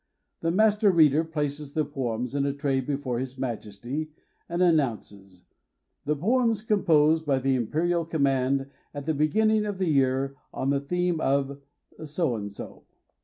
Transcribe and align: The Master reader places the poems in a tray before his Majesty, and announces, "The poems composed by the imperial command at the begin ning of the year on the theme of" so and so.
The 0.39 0.49
Master 0.49 0.89
reader 0.89 1.23
places 1.23 1.73
the 1.75 1.85
poems 1.85 2.33
in 2.33 2.43
a 2.47 2.53
tray 2.53 2.79
before 2.81 3.19
his 3.19 3.37
Majesty, 3.37 4.09
and 4.49 4.59
announces, 4.63 5.43
"The 6.05 6.15
poems 6.15 6.63
composed 6.63 7.23
by 7.23 7.37
the 7.37 7.53
imperial 7.53 8.05
command 8.05 8.71
at 8.95 9.05
the 9.05 9.13
begin 9.13 9.49
ning 9.49 9.63
of 9.67 9.77
the 9.77 9.89
year 9.89 10.35
on 10.51 10.71
the 10.71 10.79
theme 10.81 11.19
of" 11.21 11.61
so 12.03 12.35
and 12.35 12.51
so. 12.51 12.81